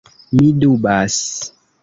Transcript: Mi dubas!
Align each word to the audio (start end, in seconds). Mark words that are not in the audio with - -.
Mi 0.37 0.47
dubas! 0.63 1.21